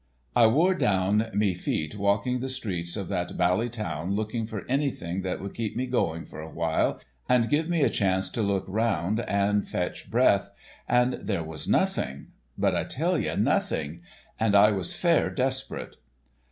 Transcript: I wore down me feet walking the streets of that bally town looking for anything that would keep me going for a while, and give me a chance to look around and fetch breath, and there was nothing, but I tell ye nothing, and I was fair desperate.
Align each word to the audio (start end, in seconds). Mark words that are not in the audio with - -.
I 0.35 0.47
wore 0.47 0.73
down 0.73 1.29
me 1.31 1.53
feet 1.53 1.93
walking 1.95 2.39
the 2.39 2.49
streets 2.49 2.97
of 2.97 3.07
that 3.09 3.37
bally 3.37 3.69
town 3.69 4.15
looking 4.15 4.47
for 4.47 4.65
anything 4.67 5.21
that 5.21 5.39
would 5.39 5.53
keep 5.53 5.75
me 5.75 5.85
going 5.85 6.25
for 6.25 6.41
a 6.41 6.49
while, 6.49 6.99
and 7.29 7.51
give 7.51 7.69
me 7.69 7.83
a 7.83 7.87
chance 7.91 8.27
to 8.29 8.41
look 8.41 8.67
around 8.67 9.19
and 9.19 9.63
fetch 9.67 10.09
breath, 10.09 10.49
and 10.89 11.13
there 11.13 11.43
was 11.43 11.67
nothing, 11.67 12.29
but 12.57 12.73
I 12.75 12.83
tell 12.85 13.15
ye 13.15 13.35
nothing, 13.35 14.01
and 14.39 14.55
I 14.55 14.71
was 14.71 14.95
fair 14.95 15.29
desperate. 15.29 15.95